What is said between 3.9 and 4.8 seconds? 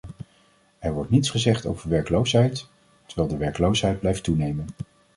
blijft toenemen.